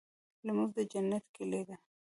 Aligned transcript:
لمونځ 0.45 0.71
د 0.75 0.79
جنت 0.91 1.25
کيلي 1.35 1.61
ده. 1.67 1.75